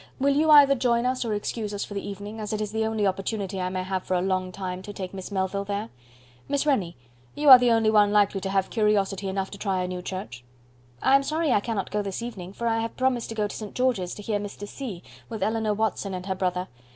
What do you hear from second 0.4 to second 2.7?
either join us or excuse us for the evening, as it